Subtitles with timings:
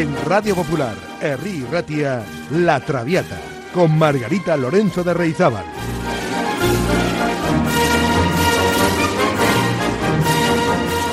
[0.00, 3.38] En Radio Popular, Herri Ratia, La Traviata,
[3.74, 5.66] con Margarita Lorenzo de Reizábal.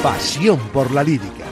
[0.02, 1.44] Pasión por la lírica.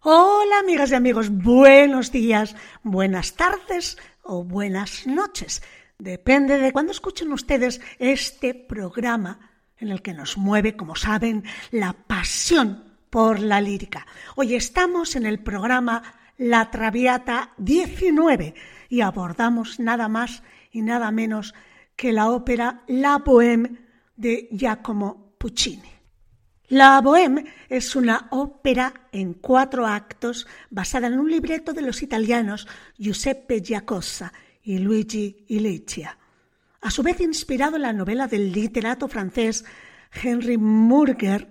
[0.00, 5.62] Hola amigas y amigos, buenos días, buenas tardes o buenas noches.
[5.98, 9.47] Depende de cuándo escuchen ustedes este programa
[9.78, 14.06] en el que nos mueve, como saben, la pasión por la lírica.
[14.36, 16.02] Hoy estamos en el programa
[16.36, 18.54] La Traviata 19
[18.88, 21.54] y abordamos nada más y nada menos
[21.96, 23.78] que la ópera La Bohème
[24.16, 25.92] de Giacomo Puccini.
[26.68, 32.68] La Bohème es una ópera en cuatro actos basada en un libreto de los italianos
[32.98, 36.18] Giuseppe Giacosa y Luigi Ilicia,
[36.80, 39.64] a su vez inspirado en la novela del literato francés
[40.12, 41.50] Henry Murger,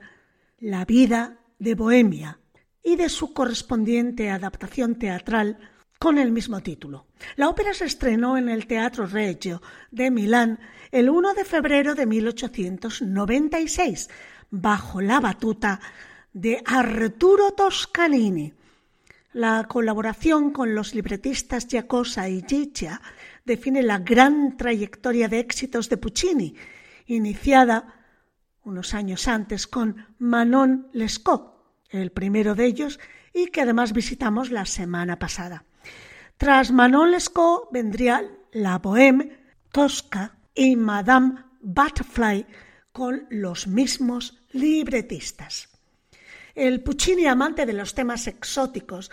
[0.59, 2.39] La vida de Bohemia,
[2.83, 5.59] y de su correspondiente adaptación teatral
[5.99, 7.07] con el mismo título.
[7.35, 9.61] La ópera se estrenó en el Teatro Reggio
[9.91, 10.59] de Milán
[10.91, 14.09] el 1 de febrero de 1896
[14.49, 15.81] bajo la batuta
[16.31, 18.53] de Arturo Toscanini.
[19.33, 23.01] La colaboración con los libretistas Giacosa y Giccia
[23.47, 26.55] define la gran trayectoria de éxitos de Puccini,
[27.07, 28.05] iniciada
[28.63, 31.55] unos años antes con Manon Lescaut,
[31.89, 32.99] el primero de ellos,
[33.33, 35.63] y que además visitamos la semana pasada.
[36.35, 39.39] Tras Manon Lescaut vendría La Bohème,
[39.71, 42.45] Tosca y Madame Butterfly,
[42.91, 45.69] con los mismos libretistas.
[46.53, 49.09] El Puccini amante de los temas exóticos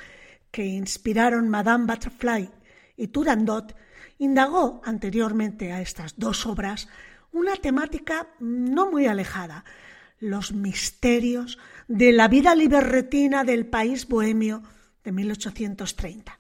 [0.50, 2.50] que inspiraron Madame Butterfly
[2.96, 3.77] y Turandot
[4.19, 6.89] indagó anteriormente a estas dos obras
[7.33, 9.64] una temática no muy alejada,
[10.20, 11.58] los misterios
[11.89, 14.63] de la vida libertina del país bohemio
[15.03, 16.39] de 1830.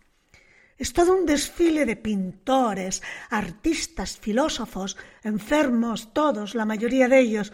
[0.76, 7.52] Es todo un desfile de pintores, artistas, filósofos, enfermos, todos, la mayoría de ellos.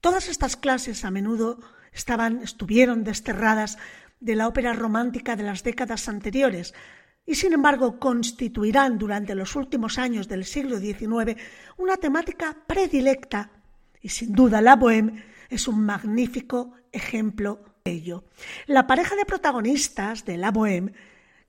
[0.00, 1.58] Todas estas clases a menudo
[1.92, 3.78] estaban, estuvieron desterradas
[4.20, 6.74] de la ópera romántica de las décadas anteriores
[7.28, 11.38] y sin embargo constituirán durante los últimos años del siglo XIX
[11.76, 13.50] una temática predilecta
[14.00, 18.24] y sin duda la bohème es un magnífico ejemplo de ello.
[18.66, 20.92] La pareja de protagonistas de la bohème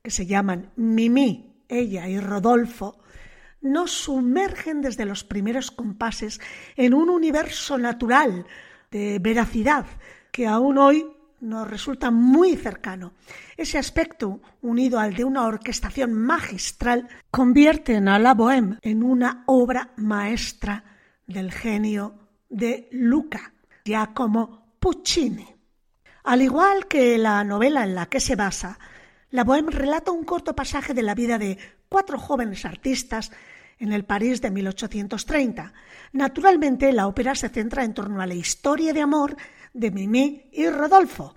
[0.02, 3.00] que se llaman Mimi, ella y Rodolfo,
[3.62, 6.40] nos sumergen desde los primeros compases
[6.76, 8.46] en un universo natural
[8.90, 9.86] de veracidad
[10.30, 11.06] que aún hoy
[11.40, 13.12] nos resulta muy cercano.
[13.60, 19.90] Ese aspecto, unido al de una orquestación magistral, convierten a la Bohème en una obra
[19.96, 20.82] maestra
[21.26, 22.14] del genio
[22.48, 23.52] de Luca,
[24.14, 25.46] como Puccini.
[26.24, 28.78] Al igual que la novela en la que se basa,
[29.30, 31.58] la Bohème relata un corto pasaje de la vida de
[31.90, 33.30] cuatro jóvenes artistas
[33.78, 35.74] en el París de 1830.
[36.14, 39.36] Naturalmente, la ópera se centra en torno a la historia de amor
[39.74, 41.34] de Mimi y Rodolfo.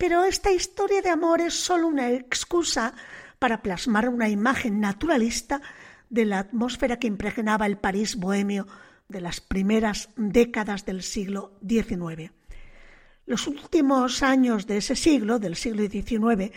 [0.00, 2.94] Pero esta historia de amor es solo una excusa
[3.38, 5.60] para plasmar una imagen naturalista
[6.08, 8.66] de la atmósfera que impregnaba el París bohemio
[9.10, 12.32] de las primeras décadas del siglo XIX.
[13.26, 16.50] Los últimos años de ese siglo, del siglo XIX,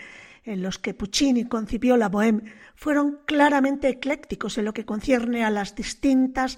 [0.46, 5.50] en los que Puccini concibió la Bohème fueron claramente eclécticos en lo que concierne a
[5.50, 6.58] las distintas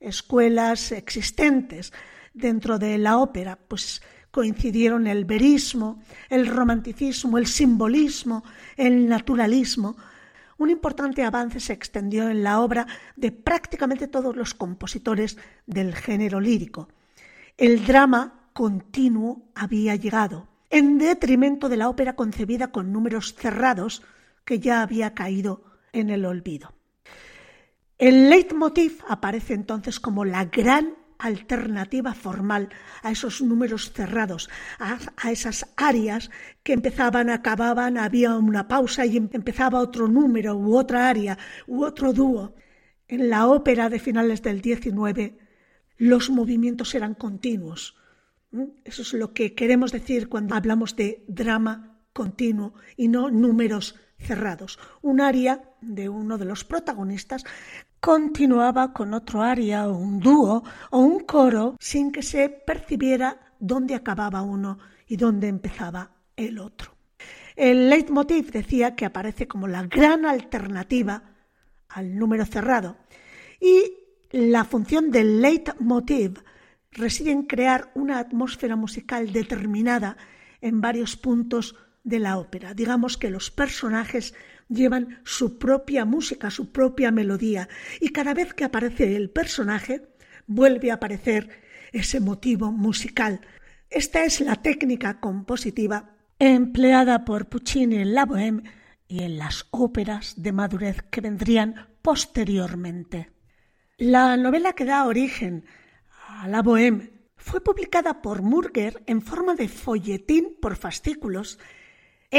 [0.00, 1.92] escuelas existentes
[2.34, 4.02] dentro de la ópera, pues
[4.36, 8.44] coincidieron el verismo, el romanticismo, el simbolismo,
[8.76, 9.96] el naturalismo.
[10.58, 12.86] Un importante avance se extendió en la obra
[13.16, 16.90] de prácticamente todos los compositores del género lírico.
[17.56, 24.02] El drama continuo había llegado en detrimento de la ópera concebida con números cerrados
[24.44, 25.64] que ya había caído
[25.94, 26.74] en el olvido.
[27.96, 32.68] El leitmotiv aparece entonces como la gran alternativa formal
[33.02, 36.30] a esos números cerrados, a, esas áreas
[36.62, 42.12] que empezaban, acababan, había una pausa y empezaba otro número u otra área u otro
[42.12, 42.54] dúo.
[43.08, 45.34] En la ópera de finales del XIX
[45.98, 47.96] los movimientos eran continuos,
[48.84, 54.78] eso es lo que queremos decir cuando hablamos de drama continuo y no números cerrados.
[55.02, 57.44] Un área de uno de los protagonistas
[58.00, 63.94] continuaba con otro área o un dúo o un coro sin que se percibiera dónde
[63.94, 66.94] acababa uno y dónde empezaba el otro.
[67.54, 71.22] El leitmotiv decía que aparece como la gran alternativa
[71.88, 72.98] al número cerrado
[73.60, 73.94] y
[74.30, 76.42] la función del leitmotiv
[76.90, 80.16] reside en crear una atmósfera musical determinada
[80.60, 82.74] en varios puntos de la ópera.
[82.74, 84.34] Digamos que los personajes
[84.68, 87.68] llevan su propia música, su propia melodía,
[88.00, 90.02] y cada vez que aparece el personaje,
[90.46, 91.50] vuelve a aparecer
[91.92, 93.40] ese motivo musical.
[93.90, 98.64] Esta es la técnica compositiva empleada por Puccini en la Bohème
[99.08, 103.30] y en las óperas de madurez que vendrían posteriormente.
[103.96, 105.64] La novela que da origen
[106.28, 111.58] a la Bohème fue publicada por Murger en forma de folletín por fascículos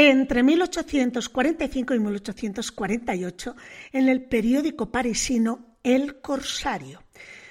[0.06, 3.56] entre 1845 y 1848
[3.90, 7.02] en el periódico parisino El Corsario.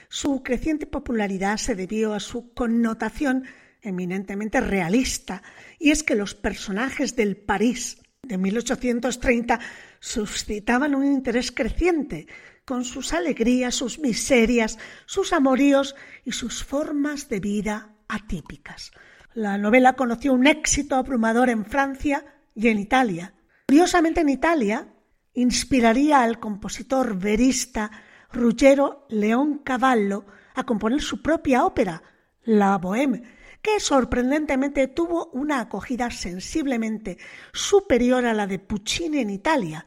[0.07, 3.43] Su creciente popularidad se debió a su connotación
[3.81, 5.43] eminentemente realista,
[5.77, 9.59] y es que los personajes del París de 1830
[9.99, 12.27] suscitaban un interés creciente,
[12.63, 18.91] con sus alegrías, sus miserias, sus amoríos y sus formas de vida atípicas.
[19.33, 22.25] La novela conoció un éxito abrumador en Francia
[22.57, 23.33] y en Italia.
[23.67, 24.87] Curiosamente en Italia
[25.33, 27.91] inspiraría al compositor verista
[28.33, 30.25] Ruggero León Cavallo
[30.55, 32.01] a componer su propia ópera,
[32.43, 33.21] La Bohème,
[33.61, 37.19] que sorprendentemente tuvo una acogida sensiblemente
[37.53, 39.85] superior a la de Puccini en Italia,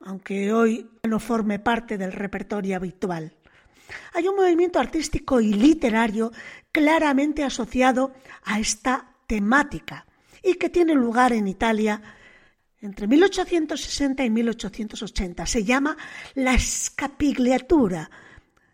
[0.00, 3.34] aunque hoy no forme parte del repertorio habitual.
[4.12, 6.30] Hay un movimiento artístico y literario
[6.72, 8.12] claramente asociado
[8.44, 10.06] a esta temática
[10.42, 12.02] y que tiene lugar en Italia
[12.80, 15.46] entre 1860 y 1880.
[15.46, 15.96] Se llama
[16.34, 18.10] la escapigliatura,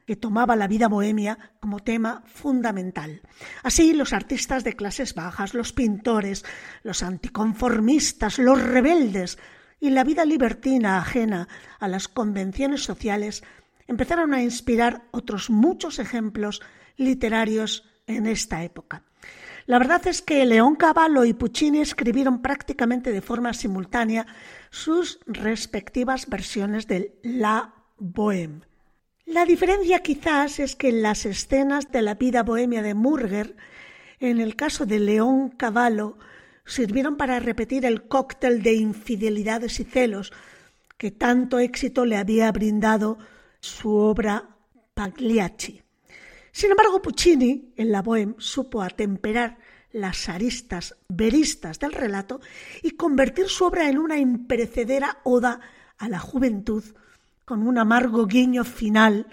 [0.07, 3.21] que tomaba la vida bohemia como tema fundamental.
[3.63, 6.47] Así, los artistas de clases bajas, los pintores,
[6.83, 9.39] los anticonformistas, los rebeldes
[9.81, 11.47] y la vida libertina ajena
[11.79, 13.43] a las convenciones sociales
[13.87, 16.63] empezaron a inspirar otros muchos ejemplos
[16.97, 19.03] literarios en esta época.
[19.69, 24.27] La verdad es que León Cavallo y Puccini escribieron prácticamente de forma simultánea
[24.71, 28.63] sus respectivas versiones del La Bohème.
[29.27, 33.57] La diferencia quizás es que en las escenas de la vida bohemia de Murger,
[34.21, 36.17] en el caso de León Cavallo,
[36.65, 40.33] sirvieron para repetir el cóctel de infidelidades y celos
[40.97, 43.19] que tanto éxito le había brindado
[43.61, 44.49] su obra
[44.95, 45.83] Pagliacci.
[46.59, 49.59] Sin embargo, Puccini, en la Bohème, supo atemperar
[49.93, 52.41] las aristas veristas del relato
[52.83, 55.61] y convertir su obra en una imperecedera oda
[55.99, 56.83] a la juventud
[57.45, 59.29] con un amargo guiño final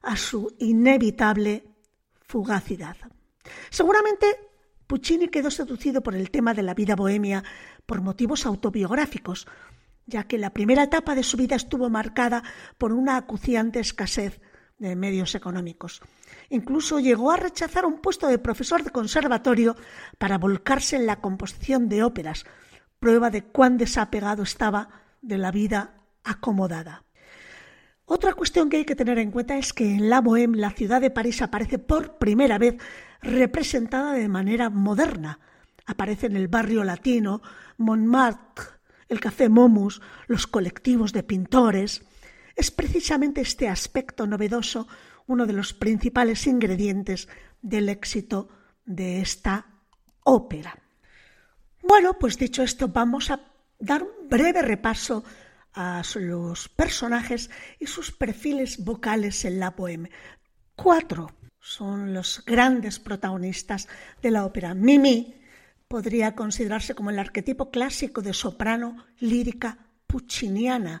[0.00, 1.64] a su inevitable
[2.22, 2.96] fugacidad.
[3.68, 4.26] Seguramente
[4.86, 7.44] Puccini quedó seducido por el tema de la vida bohemia
[7.84, 9.46] por motivos autobiográficos,
[10.06, 12.42] ya que la primera etapa de su vida estuvo marcada
[12.78, 14.40] por una acuciante escasez
[14.80, 16.00] de medios económicos.
[16.48, 19.76] Incluso llegó a rechazar un puesto de profesor de conservatorio
[20.18, 22.44] para volcarse en la composición de óperas,
[22.98, 24.88] prueba de cuán desapegado estaba
[25.20, 25.94] de la vida
[26.24, 27.04] acomodada.
[28.06, 31.00] Otra cuestión que hay que tener en cuenta es que en la Bohème la ciudad
[31.00, 32.76] de París aparece por primera vez
[33.20, 35.38] representada de manera moderna.
[35.86, 37.42] Aparece en el barrio latino,
[37.76, 38.64] Montmartre,
[39.08, 42.02] el café Momus, los colectivos de pintores.
[42.60, 44.86] Es precisamente este aspecto novedoso
[45.26, 47.26] uno de los principales ingredientes
[47.62, 48.50] del éxito
[48.84, 49.64] de esta
[50.24, 50.78] ópera.
[51.82, 53.40] Bueno, pues dicho esto, vamos a
[53.78, 55.24] dar un breve repaso
[55.72, 57.48] a los personajes
[57.78, 60.10] y sus perfiles vocales en la poema.
[60.76, 63.88] Cuatro son los grandes protagonistas
[64.20, 64.74] de la ópera.
[64.74, 65.40] Mimi
[65.88, 71.00] podría considerarse como el arquetipo clásico de soprano lírica pucciniana,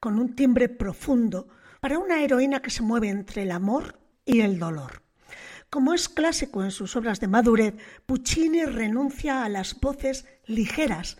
[0.00, 1.48] con un timbre profundo,
[1.80, 5.02] para una heroína que se mueve entre el amor y el dolor.
[5.70, 7.74] Como es clásico en sus obras de madurez,
[8.06, 11.16] Puccini renuncia a las voces ligeras,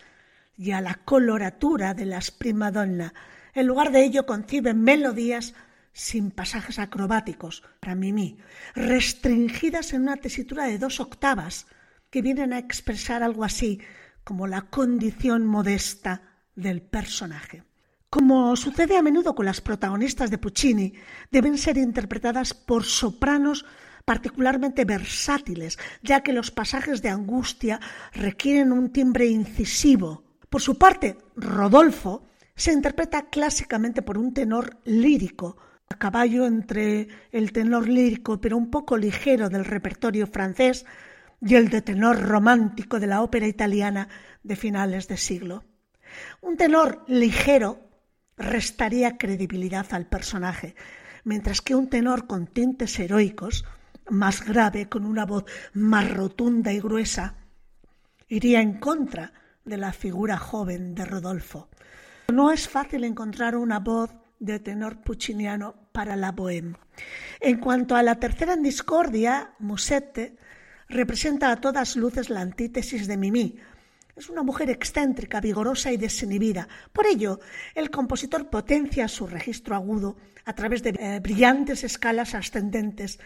[0.61, 3.15] y a la coloratura de las primadonna.
[3.55, 5.55] En lugar de ello concibe melodías
[5.95, 8.37] sin pasajes acrobáticos, para Mimi,
[8.75, 11.67] restringidas en una tesitura de dos octavas,
[12.11, 13.81] que vienen a expresar algo así
[14.23, 16.23] como la condición modesta
[16.57, 17.65] del personaje.
[18.11, 20.95] Como sucede a menudo con las protagonistas de Puccini,
[21.31, 23.65] deben ser interpretadas por sopranos
[24.05, 27.79] particularmente versátiles, ya que los pasajes de angustia
[28.13, 32.25] requieren un timbre incisivo, por su parte, Rodolfo
[32.57, 35.57] se interpreta clásicamente por un tenor lírico,
[35.89, 40.85] a caballo entre el tenor lírico pero un poco ligero del repertorio francés
[41.41, 44.09] y el de tenor romántico de la ópera italiana
[44.43, 45.63] de finales de siglo.
[46.41, 47.90] Un tenor ligero
[48.41, 50.75] restaría credibilidad al personaje,
[51.25, 53.65] mientras que un tenor con tintes heroicos
[54.09, 55.45] más grave, con una voz
[55.75, 57.35] más rotunda y gruesa,
[58.29, 59.33] iría en contra
[59.65, 61.69] de la figura joven de Rodolfo.
[62.33, 66.77] No es fácil encontrar una voz de tenor pucciniano para la bohème.
[67.41, 70.39] En cuanto a la tercera en discordia, Musette
[70.89, 73.59] representa a todas luces la antítesis de Mimi.
[74.17, 76.69] Es una mujer excéntrica, vigorosa y desinhibida.
[76.93, 77.41] Por ello,
[77.75, 83.19] el compositor potencia su registro agudo a través de eh, brillantes escalas ascendentes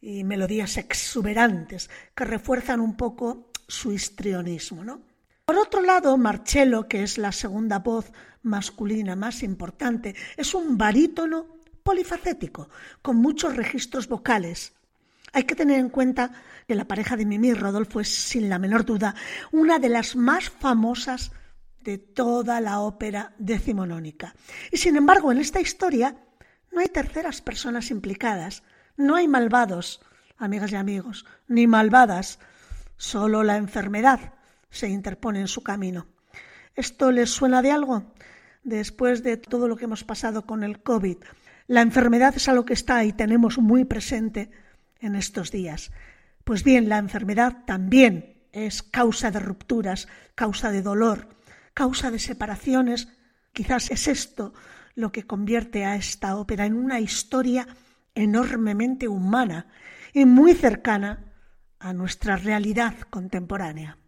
[0.00, 5.00] y melodías exuberantes que refuerzan un poco su histrionismo.
[5.44, 8.12] Por otro lado, Marcello, que es la segunda voz
[8.42, 11.46] masculina más importante, es un barítono
[11.82, 12.68] polifacético,
[13.00, 14.72] con muchos registros vocales.
[15.32, 16.30] Hay que tener en cuenta
[16.66, 19.14] que la pareja de Mimi y Rodolfo es, sin la menor duda,
[19.50, 21.32] una de las más famosas
[21.80, 24.34] de toda la ópera decimonónica.
[24.70, 26.16] Y sin embargo, en esta historia
[26.70, 28.62] no hay terceras personas implicadas,
[28.96, 30.00] no hay malvados,
[30.36, 32.38] amigas y amigos, ni malvadas,
[32.96, 34.34] solo la enfermedad
[34.70, 36.06] se interpone en su camino.
[36.74, 38.12] ¿Esto les suena de algo?
[38.64, 41.18] Después de todo lo que hemos pasado con el COVID,
[41.66, 44.50] la enfermedad es algo que está y tenemos muy presente
[45.02, 45.92] en estos días.
[46.44, 51.28] Pues bien, la enfermedad también es causa de rupturas, causa de dolor,
[51.74, 53.08] causa de separaciones.
[53.52, 54.54] Quizás es esto
[54.94, 57.66] lo que convierte a esta ópera en una historia
[58.14, 59.66] enormemente humana
[60.12, 61.32] y muy cercana
[61.78, 63.98] a nuestra realidad contemporánea.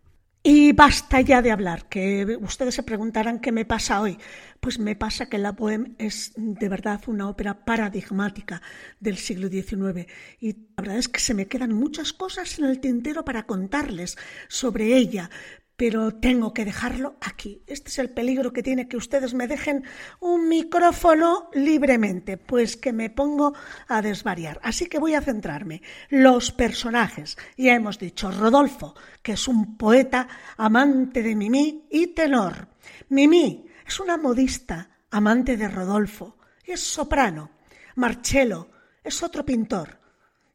[0.46, 4.18] Y basta ya de hablar, que ustedes se preguntarán qué me pasa hoy.
[4.60, 8.60] Pues me pasa que la Bohème es de verdad una ópera paradigmática
[9.00, 10.06] del siglo XIX.
[10.40, 14.18] Y la verdad es que se me quedan muchas cosas en el tintero para contarles
[14.48, 15.30] sobre ella,
[15.76, 17.62] pero tengo que dejarlo aquí.
[17.66, 19.84] Este es el peligro que tiene que ustedes me dejen
[20.20, 23.54] un micrófono libremente, pues que me pongo
[23.88, 24.60] a desvariar.
[24.62, 25.82] Así que voy a centrarme.
[26.10, 27.36] Los personajes.
[27.56, 32.68] Ya hemos dicho Rodolfo, que es un poeta amante de Mimi y tenor.
[33.08, 37.50] Mimi es una modista amante de Rodolfo y es soprano.
[37.96, 38.70] Marcello
[39.02, 39.98] es otro pintor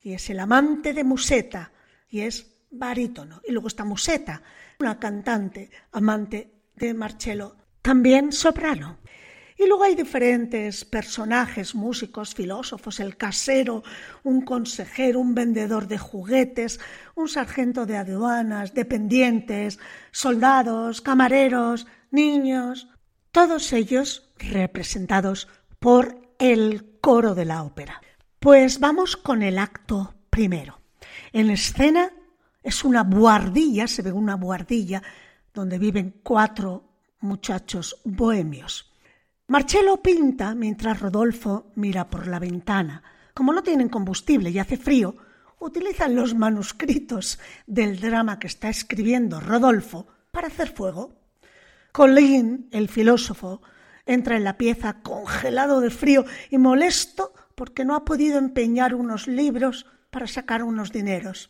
[0.01, 1.71] y es el amante de Museta
[2.09, 3.41] y es barítono.
[3.47, 4.41] Y luego está Museta
[4.79, 8.97] una cantante amante de Marcello, también soprano.
[9.57, 13.83] Y luego hay diferentes personajes, músicos, filósofos, el casero,
[14.23, 16.79] un consejero, un vendedor de juguetes,
[17.15, 19.79] un sargento de aduanas, dependientes,
[20.11, 22.87] soldados, camareros, niños,
[23.31, 28.01] todos ellos representados por el coro de la ópera.
[28.39, 30.79] Pues vamos con el acto primero.
[31.33, 32.13] En escena
[32.69, 35.01] es una buhardilla, se ve una buhardilla
[35.53, 36.83] donde viven cuatro
[37.19, 38.93] muchachos bohemios.
[39.47, 43.03] Marcello pinta mientras Rodolfo mira por la ventana.
[43.33, 45.15] Como no tienen combustible y hace frío,
[45.59, 51.15] utilizan los manuscritos del drama que está escribiendo Rodolfo para hacer fuego.
[51.91, 53.61] Colin, el filósofo,
[54.05, 59.27] entra en la pieza congelado de frío y molesto porque no ha podido empeñar unos
[59.27, 61.49] libros para sacar unos dineros.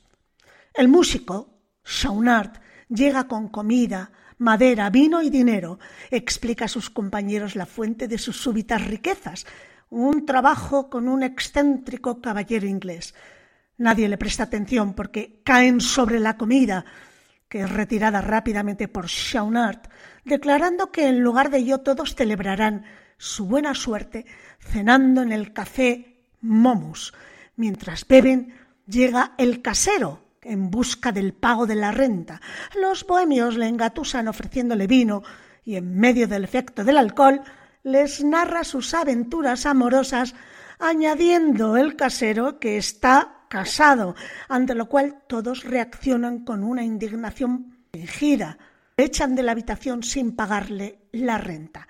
[0.80, 2.54] El músico, Shaunard,
[2.88, 5.78] llega con comida, madera, vino y dinero.
[6.10, 9.46] Explica a sus compañeros la fuente de sus súbitas riquezas,
[9.90, 13.14] un trabajo con un excéntrico caballero inglés.
[13.78, 16.86] Nadie le presta atención porque caen sobre la comida,
[17.50, 19.82] que es retirada rápidamente por Shaunard,
[20.24, 22.86] declarando que en lugar de ello todos celebrarán
[23.18, 24.26] su buena suerte
[24.62, 27.14] cenando en el café Momus.
[27.58, 28.54] Mientras beben,
[28.88, 32.42] llega el casero, en busca del pago de la renta.
[32.82, 35.24] Los bohemios le engatusan ofreciéndole vino
[35.64, 37.42] y en medio del efecto del alcohol
[37.84, 40.36] les narra sus aventuras amorosas,
[40.80, 44.16] añadiendo el casero que está casado,
[44.48, 48.58] ante lo cual todos reaccionan con una indignación fingida.
[48.98, 51.88] Echan de la habitación sin pagarle la renta.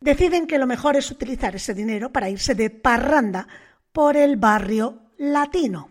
[0.00, 3.46] Deciden que lo mejor es utilizar ese dinero para irse de parranda
[3.92, 5.90] por el barrio latino.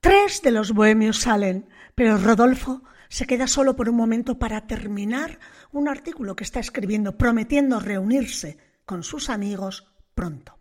[0.00, 5.40] Tres de los bohemios salen, pero Rodolfo se queda solo por un momento para terminar
[5.72, 10.58] un artículo que está escribiendo, prometiendo reunirse con sus amigos pronto.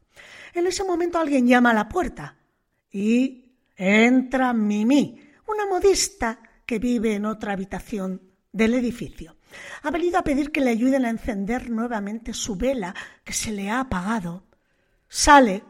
[0.54, 2.38] En ese momento alguien llama a la puerta
[2.92, 9.36] y entra Mimi, una modista que vive en otra habitación del edificio.
[9.84, 13.70] Ha venido a pedir que le ayuden a encender nuevamente su vela que se le
[13.70, 14.46] ha apagado.
[15.08, 15.64] Sale,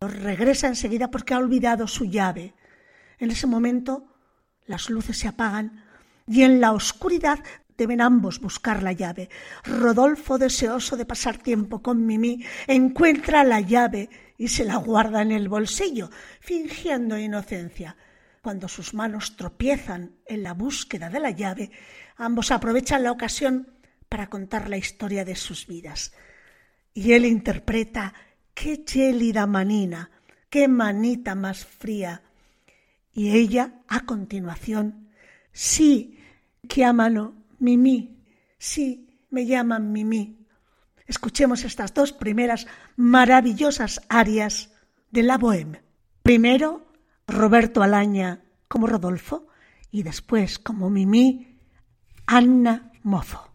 [0.00, 2.54] regresa enseguida porque ha olvidado su llave
[3.18, 4.06] en ese momento
[4.66, 5.84] las luces se apagan
[6.26, 7.38] y en la oscuridad
[7.76, 9.28] deben ambos buscar la llave.
[9.64, 15.32] Rodolfo, deseoso de pasar tiempo con Mimi, encuentra la llave y se la guarda en
[15.32, 17.96] el bolsillo, fingiendo inocencia.
[18.42, 21.70] cuando sus manos tropiezan en la búsqueda de la llave,
[22.14, 23.72] ambos aprovechan la ocasión
[24.10, 26.12] para contar la historia de sus vidas.
[26.92, 28.12] Y él interpreta
[28.52, 30.10] qué gélida manina,
[30.50, 32.20] qué manita más fría.
[33.14, 35.08] Y ella, a continuación,
[35.52, 36.18] sí,
[36.68, 38.18] que amano, Mimi,
[38.58, 40.44] sí, me llaman Mimi.
[41.06, 42.66] Escuchemos estas dos primeras
[42.96, 44.72] maravillosas arias
[45.10, 45.82] de la Bohème.
[46.22, 46.86] Primero,
[47.26, 49.46] Roberto Alaña como Rodolfo
[49.90, 51.58] y después como Mimi,
[52.26, 53.54] Anna Moffo.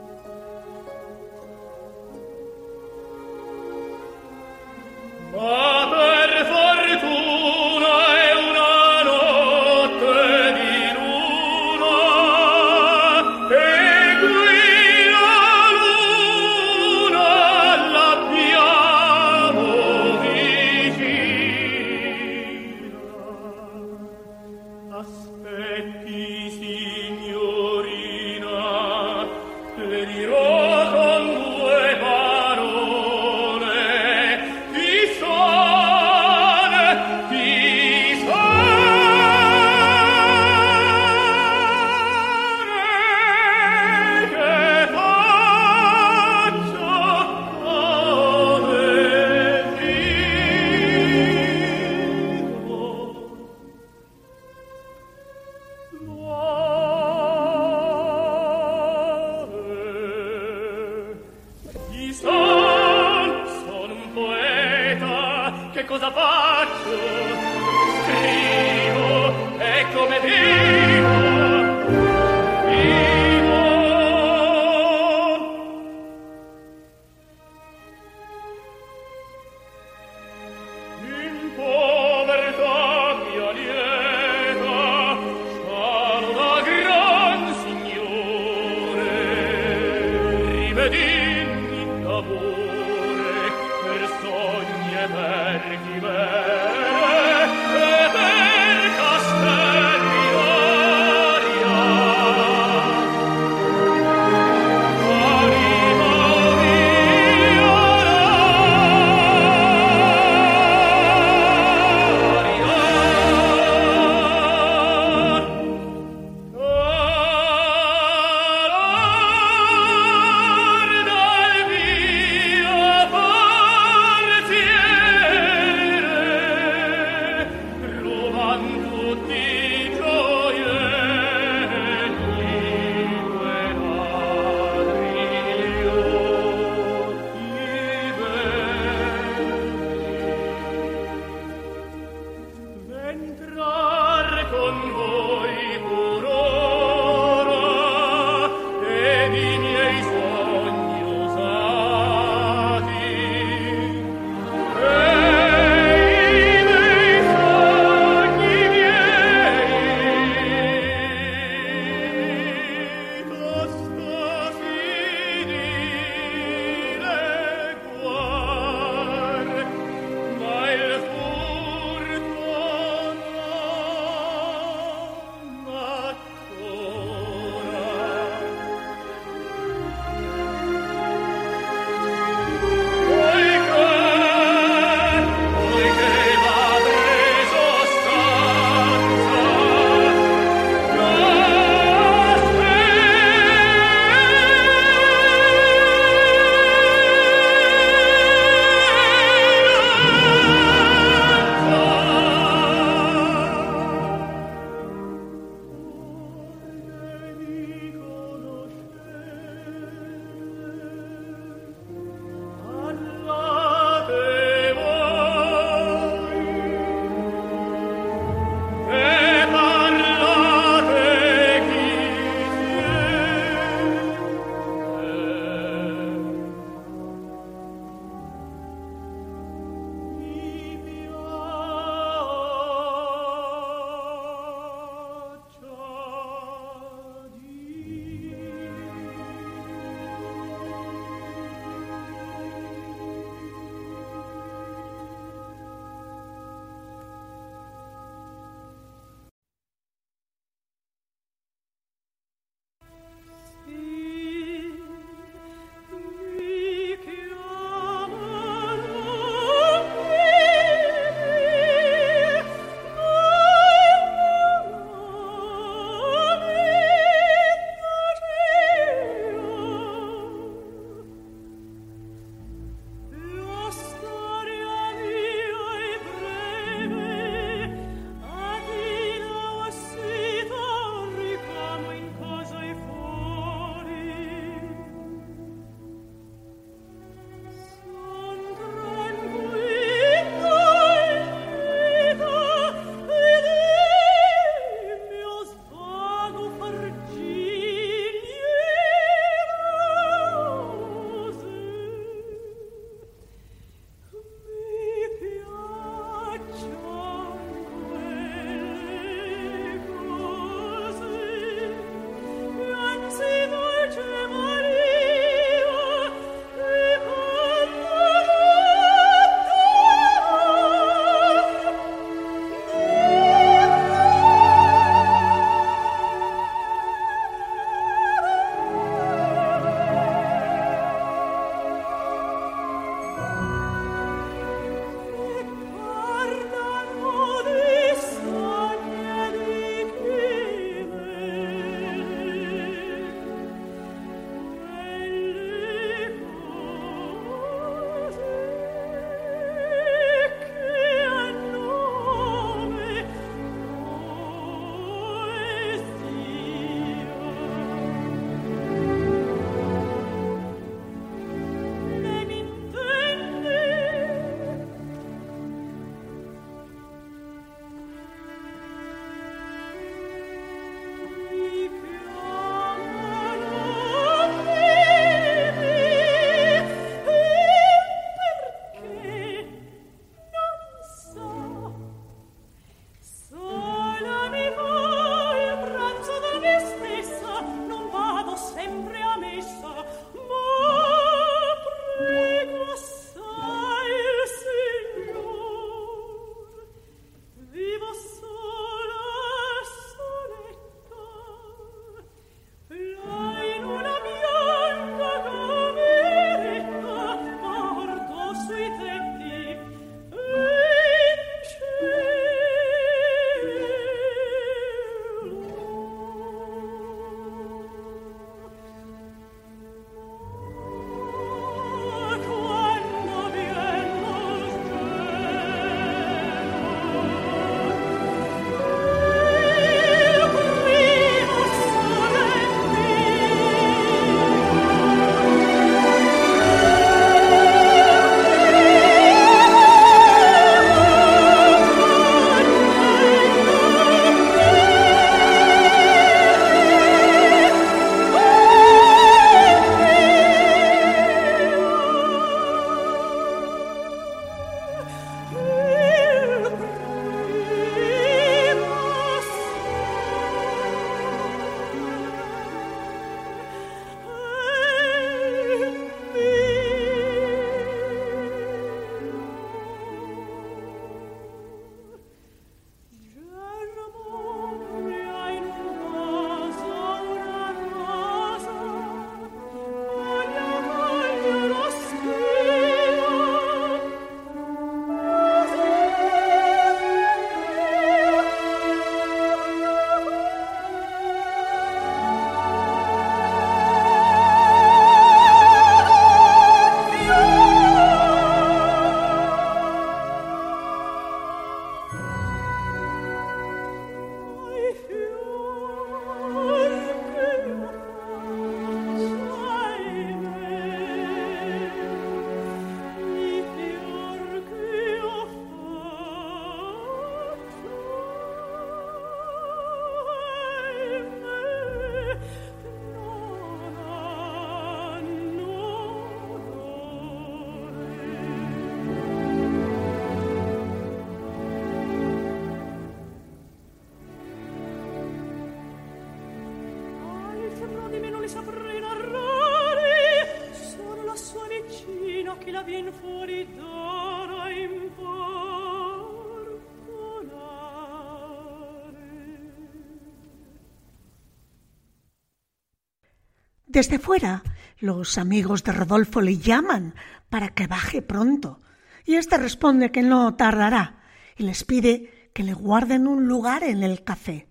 [553.71, 554.43] Desde fuera,
[554.79, 556.93] los amigos de Rodolfo le llaman
[557.29, 558.59] para que baje pronto,
[559.05, 561.03] y éste responde que no tardará
[561.37, 564.49] y les pide que le guarden un lugar en el café.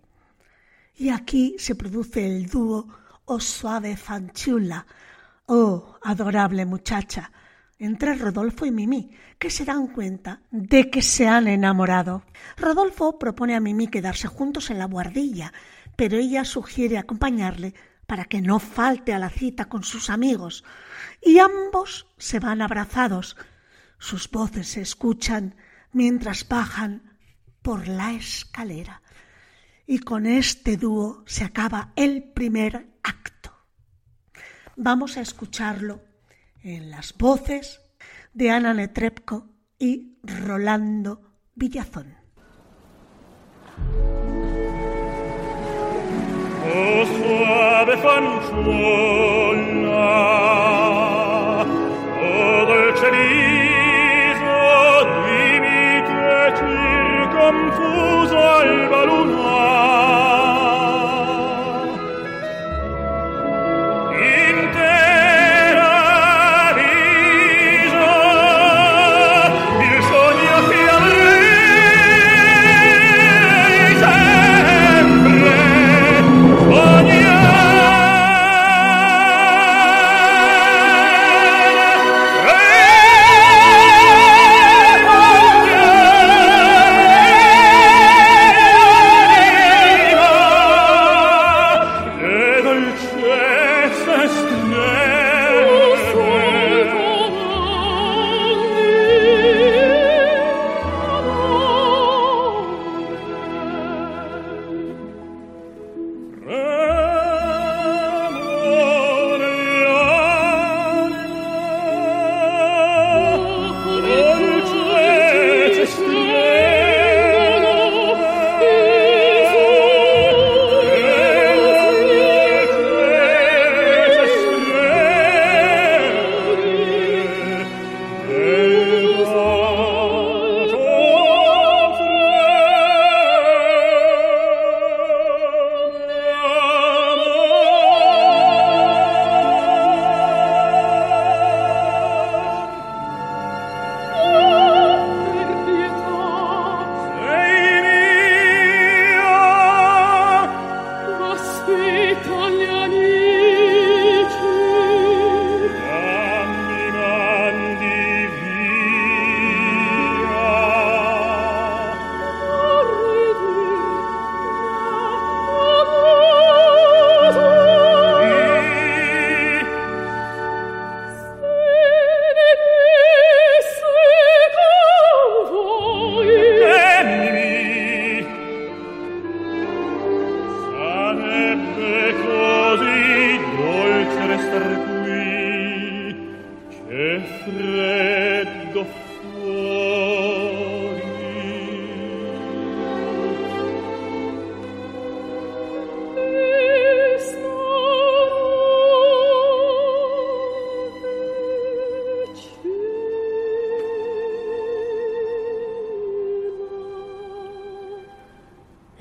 [0.97, 2.89] Y aquí se produce el dúo
[3.27, 4.87] Oh suave fanchula,
[5.45, 7.31] oh adorable muchacha,
[7.79, 12.25] entre Rodolfo y Mimi, que se dan cuenta de que se han enamorado.
[12.57, 15.53] Rodolfo propone a Mimi quedarse juntos en la guardilla,
[15.95, 17.75] pero ella sugiere acompañarle
[18.11, 20.65] para que no falte a la cita con sus amigos,
[21.23, 23.37] y ambos se van abrazados.
[24.01, 25.55] Sus voces se escuchan
[25.93, 27.17] mientras bajan
[27.63, 29.01] por la escalera.
[29.87, 33.55] Y con este dúo se acaba el primer acto.
[34.75, 36.03] Vamos a escucharlo
[36.65, 37.81] en las voces
[38.35, 42.17] de Ana Netrebko y Rolando Villazón.
[46.73, 48.71] Oh suave fanciulla,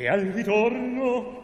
[0.09, 1.38] al ritorno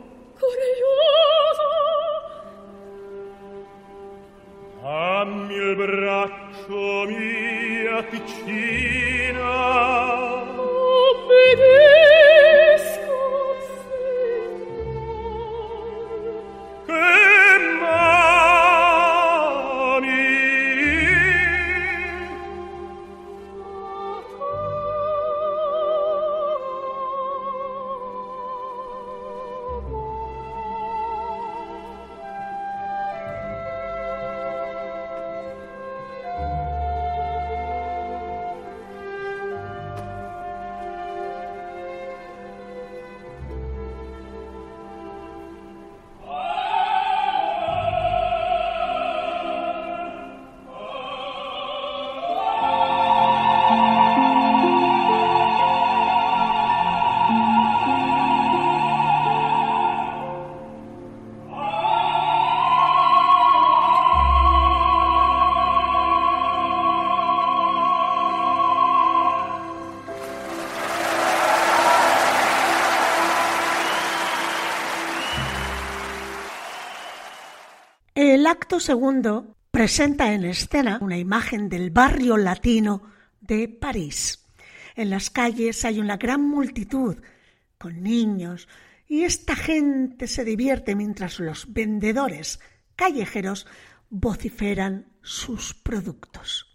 [78.65, 83.03] acto segundo presenta en escena una imagen del barrio latino
[83.39, 84.43] de París.
[84.95, 87.17] En las calles hay una gran multitud
[87.77, 88.67] con niños
[89.07, 92.59] y esta gente se divierte mientras los vendedores
[92.95, 93.67] callejeros
[94.09, 96.65] vociferan sus productos.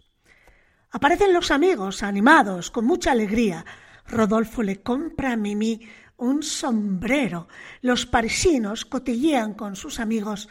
[0.91, 3.65] Aparecen los amigos animados, con mucha alegría.
[4.07, 5.81] Rodolfo le compra a Mimi
[6.15, 7.49] un sombrero.
[7.81, 10.47] Los parisinos cotillean con sus amigos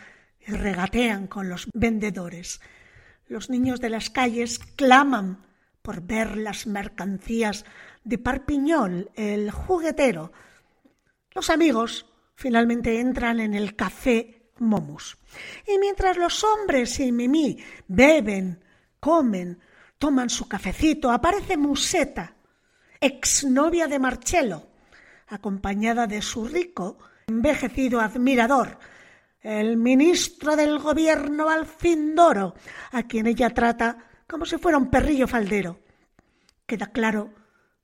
[0.46, 2.60] regatean con los vendedores.
[3.28, 5.44] Los niños de las calles claman
[5.82, 7.64] por ver las mercancías
[8.04, 10.32] de Parpiñol, el juguetero.
[11.32, 15.16] Los amigos finalmente entran en el café Momus.
[15.66, 18.62] Y mientras los hombres y Mimi beben,
[18.98, 19.58] comen,
[19.98, 22.34] toman su cafecito, aparece Museta,
[23.00, 24.68] exnovia de Marcello,
[25.28, 28.78] acompañada de su rico, envejecido admirador,
[29.42, 32.54] el ministro del gobierno Alfindoro,
[32.92, 35.80] a quien ella trata como si fuera un perrillo faldero.
[36.66, 37.32] Queda claro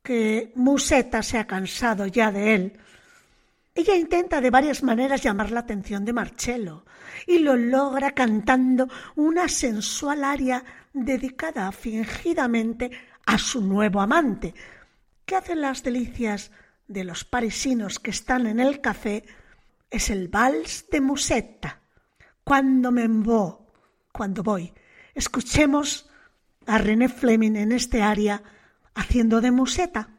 [0.02, 2.80] que Museta se ha cansado ya de él.
[3.74, 6.84] Ella intenta de varias maneras llamar la atención de Marcello
[7.26, 12.90] y lo logra cantando una sensual aria dedicada fingidamente
[13.26, 14.54] a su nuevo amante,
[15.24, 16.52] que hace las delicias
[16.86, 19.24] de los parisinos que están en el café
[19.96, 21.82] es el vals de Musetta.
[22.44, 23.72] Cuando me envo,
[24.12, 24.72] cuando voy.
[25.14, 26.08] Escuchemos
[26.66, 28.42] a René Fleming en este área
[28.94, 30.15] haciendo de Musetta.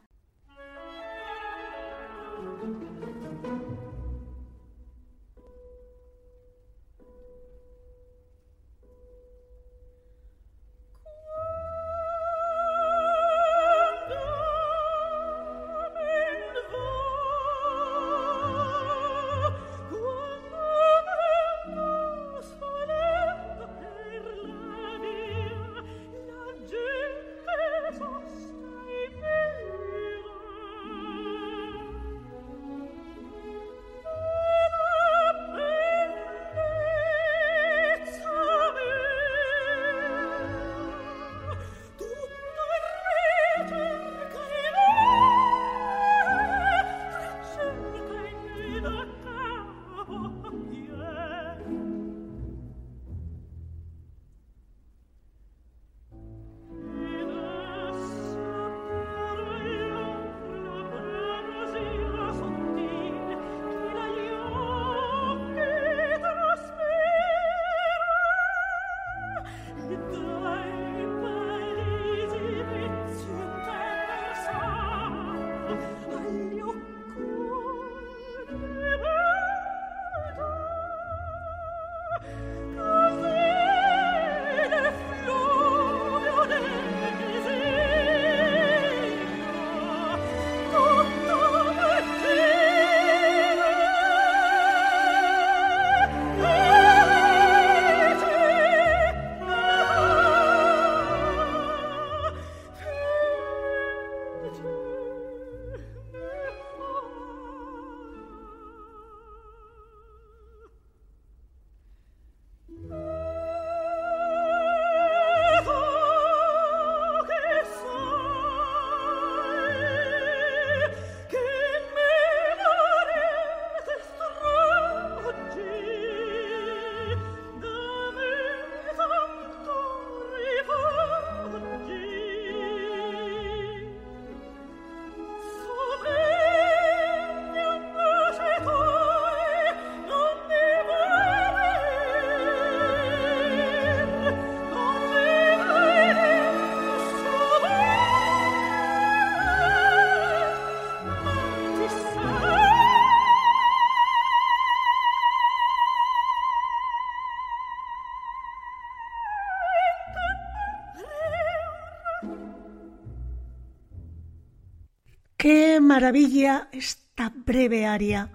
[165.88, 168.30] Maravilla esta breve aria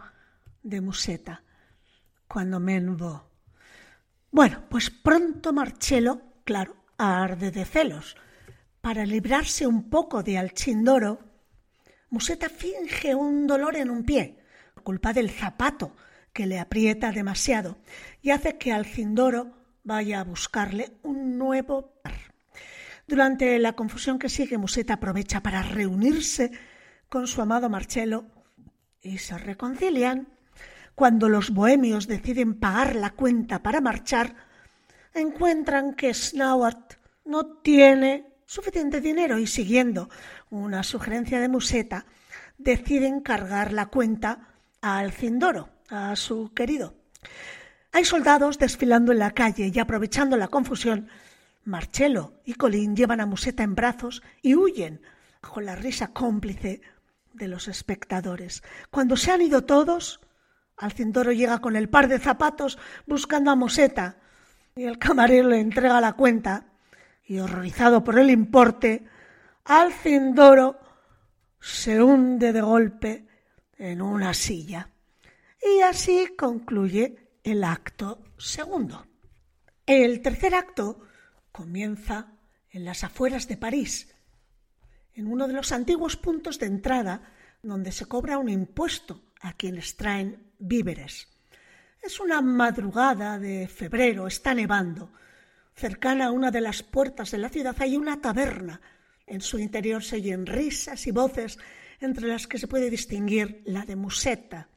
[0.62, 1.44] de Museta
[2.26, 3.30] cuando Menvo.
[4.30, 8.16] Bueno, pues pronto Marcello, claro, arde de celos.
[8.80, 11.20] Para librarse un poco de Alchindoro,
[12.09, 14.38] Museta finge un dolor en un pie,
[14.82, 15.94] culpa del zapato
[16.32, 17.76] que le aprieta demasiado
[18.22, 19.53] y hace que Alcindoro
[19.84, 22.14] vaya a buscarle un nuevo par.
[23.07, 26.50] Durante la confusión que sigue, Museta aprovecha para reunirse
[27.12, 28.24] con su amado Marcello
[29.02, 30.28] y se reconcilian.
[30.94, 34.34] Cuando los bohemios deciden pagar la cuenta para marchar,
[35.12, 36.94] encuentran que Snowart
[37.26, 40.08] no tiene suficiente dinero y siguiendo
[40.48, 42.06] una sugerencia de Museta,
[42.56, 44.48] deciden cargar la cuenta
[44.80, 46.94] al Cindoro, a su querido.
[47.92, 51.08] Hay soldados desfilando en la calle y aprovechando la confusión,
[51.64, 55.02] Marcelo y Colin llevan a Museta en brazos y huyen
[55.42, 56.80] bajo la risa cómplice
[57.35, 58.62] de los espectadores.
[58.91, 60.20] Cuando se han ido todos,
[60.76, 64.16] Alcindoro llega con el par de zapatos buscando a Museta
[64.74, 66.66] y el camarero le entrega la cuenta
[67.24, 69.07] y horrorizado por el importe,
[69.64, 70.78] Alcindoro
[71.61, 73.26] se hunde de golpe
[73.78, 74.91] en una silla.
[75.62, 79.07] Y así concluye el acto segundo.
[79.87, 81.01] El tercer acto
[81.53, 82.33] comienza
[82.70, 84.11] en las afueras de París,
[85.14, 87.22] en uno de los antiguos puntos de entrada
[87.62, 91.28] donde se cobra un impuesto a quienes traen víveres.
[92.00, 95.12] Es una madrugada de febrero, está nevando.
[95.74, 98.80] Cercana a una de las puertas de la ciudad hay una taberna.
[99.26, 101.58] En su interior se oyen risas y voces,
[102.00, 104.68] entre las que se puede distinguir la de Musetta.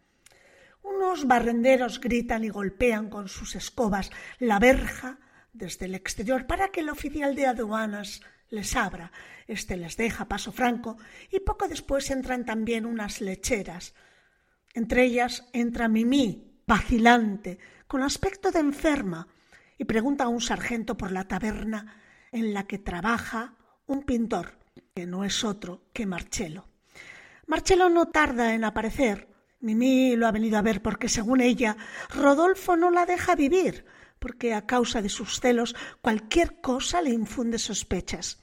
[0.83, 5.17] Unos barrenderos gritan y golpean con sus escobas la verja
[5.51, 9.12] desde el exterior para que el oficial de aduanas les abra.
[9.48, 10.98] Este les deja paso franco
[11.32, 13.93] y poco después entran también unas lecheras.
[14.74, 19.28] Entre ellas entra Mimí, vacilante, con aspecto de enferma,
[19.78, 23.56] y pregunta a un sargento por la taberna en la que trabaja
[23.88, 24.58] un pintor,
[24.96, 26.68] que no es otro que Marcelo.
[27.48, 29.30] Marcelo no tarda en aparecer.
[29.60, 31.78] Mimí lo ha venido a ver porque, según ella,
[32.10, 33.86] Rodolfo no la deja vivir,
[34.26, 38.41] porque a causa de sus celos cualquier cosa le infunde sospechas.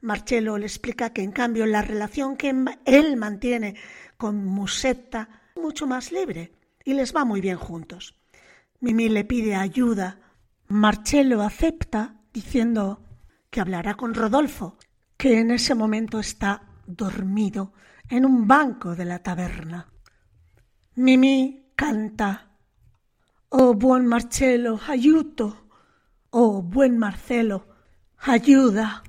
[0.00, 2.52] Marcelo le explica que, en cambio, la relación que
[2.84, 3.76] él mantiene
[4.16, 6.54] con Musetta es mucho más libre
[6.84, 8.16] y les va muy bien juntos.
[8.80, 10.18] Mimi le pide ayuda.
[10.66, 13.04] Marcelo acepta diciendo
[13.48, 14.76] que hablará con Rodolfo,
[15.16, 17.74] que en ese momento está dormido
[18.10, 19.86] en un banco de la taberna.
[20.96, 22.45] Mimi canta
[23.48, 25.56] Oh buen Marcelo, ayuto.
[26.30, 27.66] Oh buen Marcelo,
[28.18, 29.04] ayuda.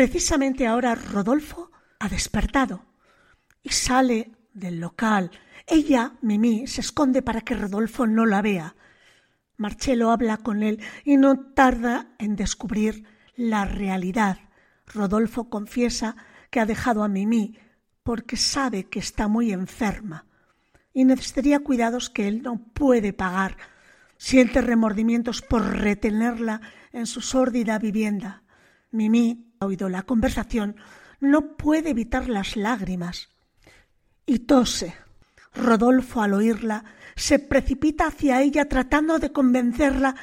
[0.00, 2.86] Precisamente ahora Rodolfo ha despertado
[3.62, 5.30] y sale del local.
[5.66, 8.74] Ella, Mimi, se esconde para que Rodolfo no la vea.
[9.60, 13.04] Marcelo habla con él y no tarda en descubrir
[13.36, 14.38] la realidad.
[14.86, 16.16] Rodolfo confiesa
[16.50, 17.58] que ha dejado a Mimi
[18.02, 20.24] porque sabe que está muy enferma
[20.94, 23.58] y necesitaría cuidados que él no puede pagar.
[24.16, 28.44] Siente remordimientos por retenerla en su sórdida vivienda.
[28.90, 30.76] Mimi oído la conversación,
[31.20, 33.28] no puede evitar las lágrimas
[34.24, 34.94] y tose.
[35.52, 36.84] Rodolfo, al oírla,
[37.16, 40.14] se precipita hacia ella tratando de convencerla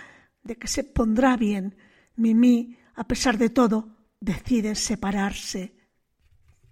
[0.44, 1.76] de que se pondrá bien.
[2.16, 5.76] Mimi, a pesar de todo, decide separarse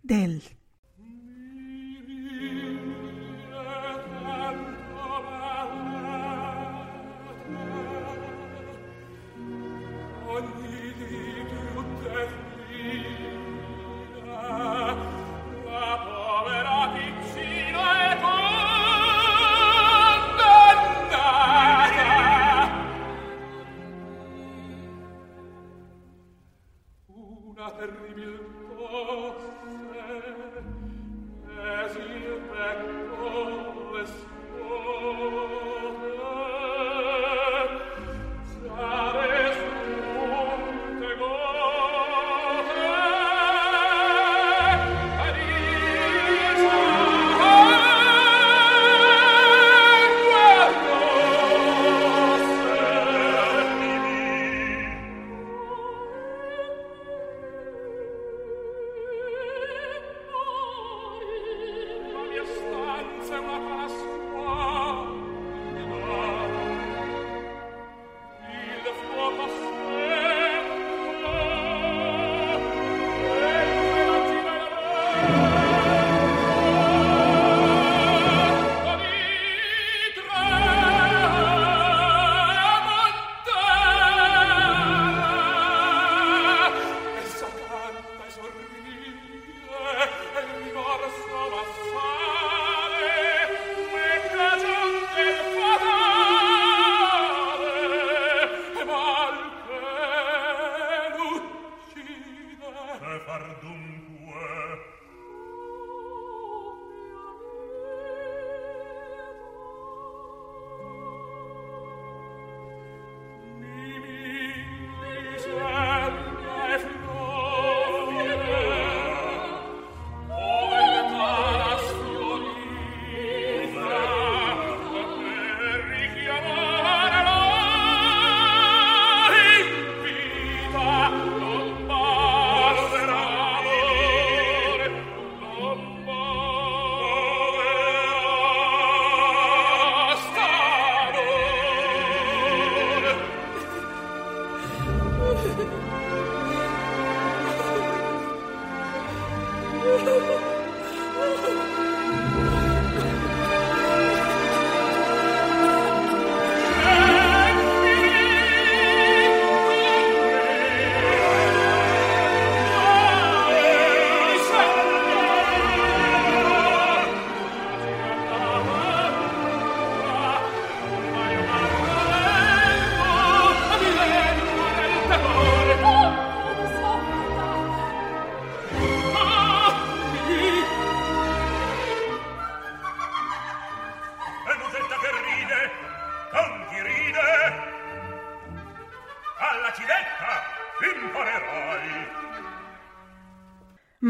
[0.01, 0.43] de él.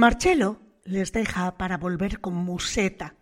[0.05, 3.15] Marcello les deja para volver con Museta.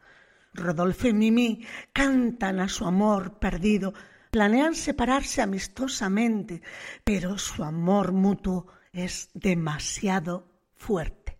[0.53, 3.93] Rodolfo y Mimi cantan a su amor perdido,
[4.31, 6.61] planean separarse amistosamente,
[7.05, 11.39] pero su amor mutuo es demasiado fuerte.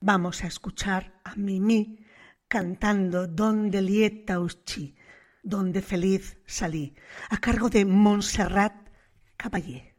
[0.00, 2.04] Vamos a escuchar a Mimi
[2.48, 4.96] cantando Donde lieta usci,
[5.44, 6.96] donde feliz salí,
[7.30, 8.74] a cargo de Montserrat
[9.36, 9.95] Caballé.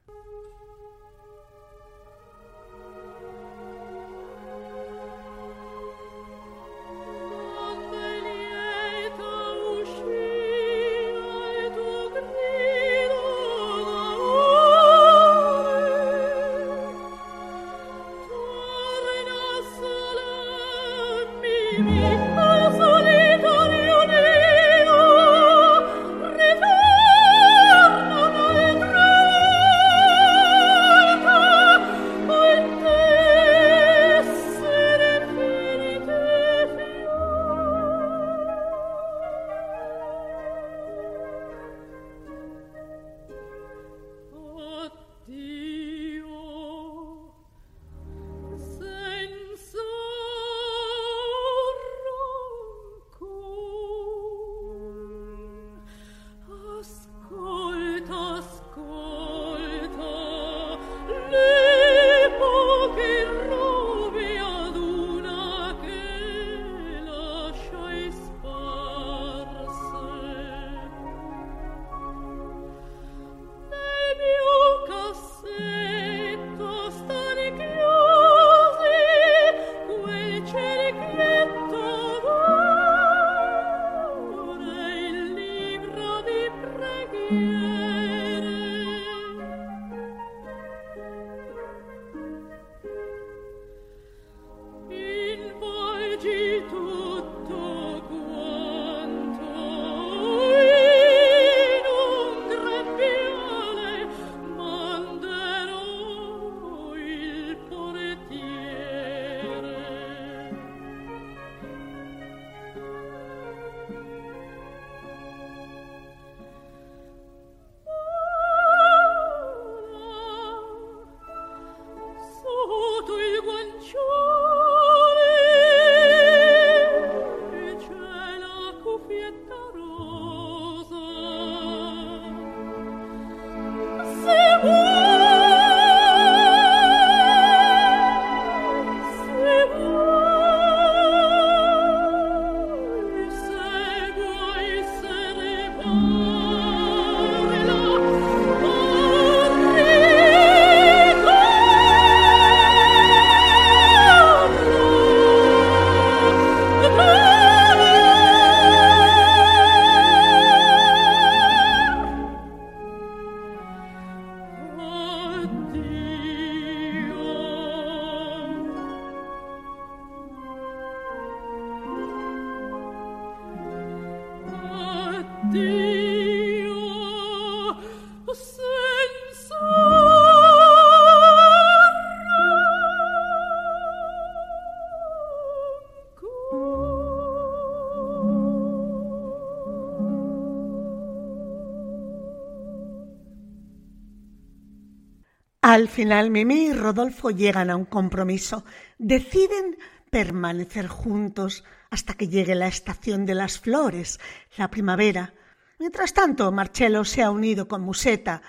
[195.77, 198.65] Al final, Mimi y Rodolfo llegan a un compromiso.
[198.97, 199.77] Deciden
[200.09, 204.19] permanecer juntos hasta que llegue la estación de las flores,
[204.57, 205.35] la primavera.
[205.77, 208.41] Mientras tanto, Marcello se ha unido con Museta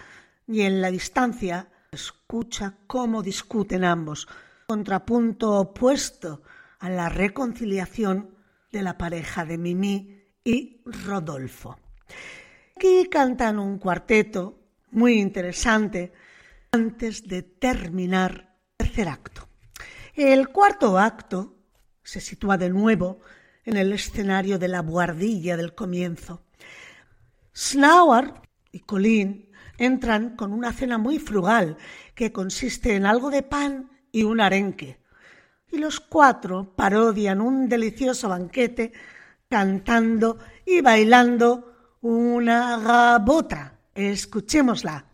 [0.46, 4.26] y en la distancia escucha cómo discuten ambos,
[4.66, 6.40] contrapunto opuesto
[6.78, 8.38] a la reconciliación
[8.72, 11.78] de la pareja de Mimi y Rodolfo.
[12.74, 14.58] Aquí cantan un cuarteto
[14.92, 16.14] muy interesante
[16.72, 19.48] antes de terminar el tercer acto.
[20.14, 21.56] El cuarto acto
[22.02, 23.20] se sitúa de nuevo
[23.64, 26.42] en el escenario de la buhardilla del comienzo.
[27.54, 28.34] Snauer
[28.72, 31.76] y Colin entran con una cena muy frugal
[32.14, 35.00] que consiste en algo de pan y un arenque.
[35.70, 38.92] Y los cuatro parodian un delicioso banquete
[39.48, 43.78] cantando y bailando una gabota.
[43.94, 45.04] Escuchémosla.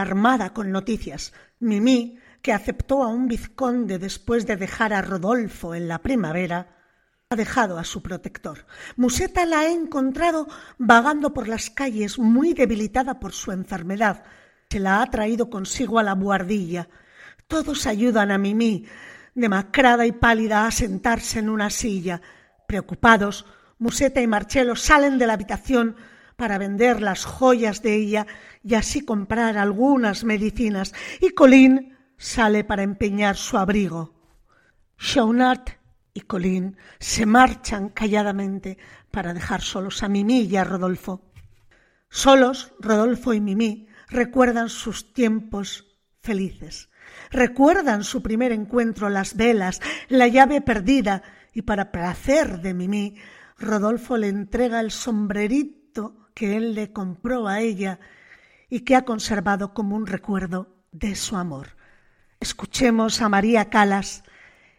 [0.00, 1.32] Alarmada con noticias.
[1.58, 6.76] Mimí, que aceptó a un vizconde después de dejar a Rodolfo en la primavera,
[7.28, 8.66] ha dejado a su protector.
[8.96, 10.48] Musetta la ha encontrado
[10.78, 14.24] vagando por las calles muy debilitada por su enfermedad.
[14.70, 16.88] Se la ha traído consigo a la buhardilla.
[17.46, 18.86] Todos ayudan a Mimí,
[19.34, 22.20] demacrada y pálida, a sentarse en una silla.
[22.66, 23.46] Preocupados,
[23.78, 25.96] Musetta y Marcelo salen de la habitación
[26.40, 28.26] para vender las joyas de ella
[28.64, 34.14] y así comprar algunas medicinas, y Colin sale para empeñar su abrigo.
[34.98, 35.68] Shaunat
[36.14, 38.78] y Colin se marchan calladamente
[39.10, 41.30] para dejar solos a Mimí y a Rodolfo.
[42.08, 45.88] Solos, Rodolfo y Mimí recuerdan sus tiempos
[46.22, 46.88] felices.
[47.30, 51.22] Recuerdan su primer encuentro, las velas, la llave perdida,
[51.52, 53.16] y para placer de Mimí,
[53.58, 55.79] Rodolfo le entrega el sombrerito
[56.40, 58.00] que él le compró a ella
[58.70, 61.76] y que ha conservado como un recuerdo de su amor.
[62.40, 64.24] Escuchemos a María Calas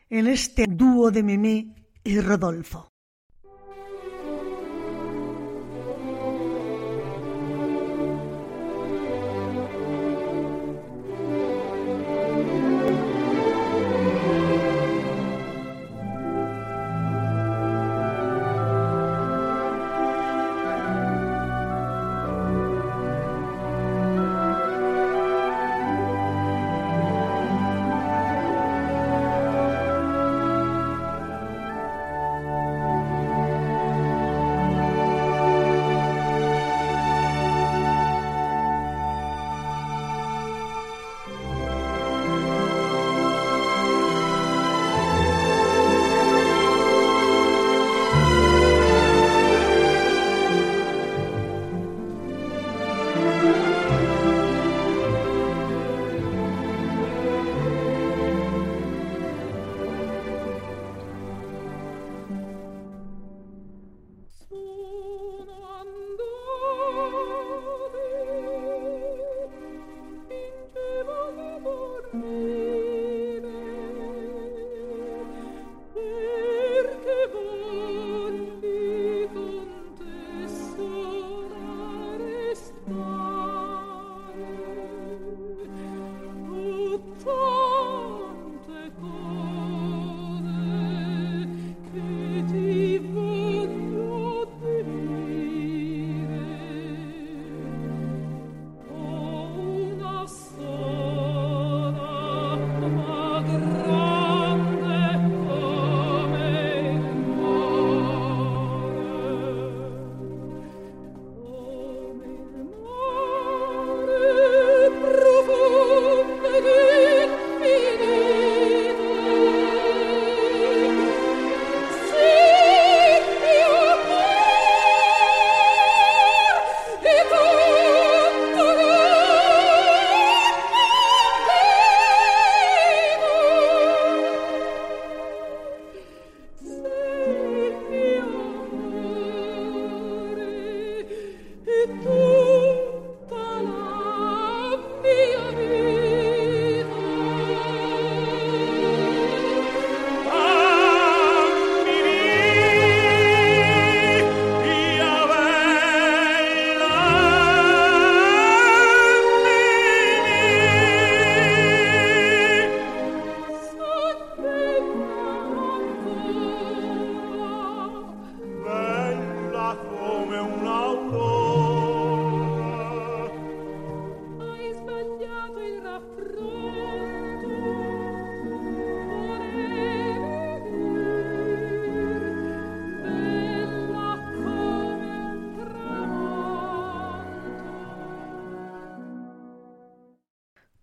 [0.10, 2.91] en este dúo de Mimí y Rodolfo.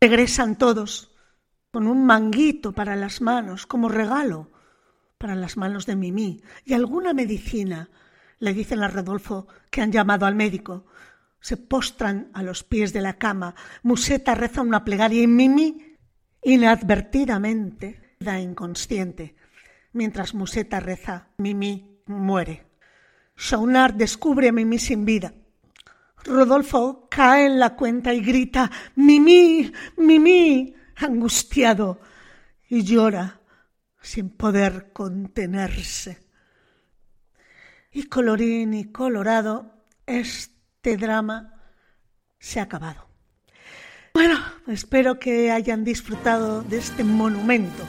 [0.08, 1.14] Regresan todos
[1.70, 4.50] con un manguito para las manos como regalo
[5.18, 7.90] para las manos de Mimi y alguna medicina.
[8.38, 10.86] Le dicen a Rodolfo que han llamado al médico.
[11.40, 13.54] Se postran a los pies de la cama.
[13.82, 15.98] Museta reza una plegaria y Mimi,
[16.42, 19.36] inadvertidamente, da inconsciente.
[19.92, 22.64] Mientras Museta reza, Mimi muere.
[23.36, 25.34] Shaunard descubre a Mimi sin vida.
[26.28, 32.00] Rodolfo cae en la cuenta y grita Mimi, Mimi, angustiado,
[32.68, 33.40] y llora
[34.00, 36.26] sin poder contenerse.
[37.90, 41.54] Y colorín y colorado, este drama
[42.38, 43.08] se ha acabado.
[44.14, 47.84] Bueno, espero que hayan disfrutado de este monumento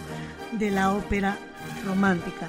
[0.53, 1.37] de la ópera
[1.85, 2.47] romántica.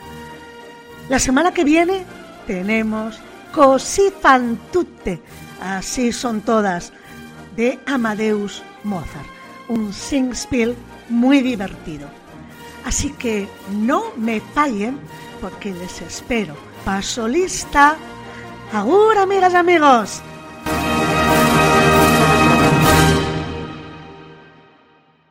[1.08, 2.04] La semana que viene
[2.46, 3.20] tenemos
[3.52, 5.20] Così fan tutte,
[5.60, 6.92] así son todas,
[7.56, 9.26] de Amadeus Mozart,
[9.68, 10.76] un singspiel
[11.08, 12.08] muy divertido.
[12.84, 14.98] Así que no me fallen
[15.40, 16.54] porque les espero.
[16.84, 17.96] Paso lista.
[18.72, 20.22] Agur, amigas y amigos.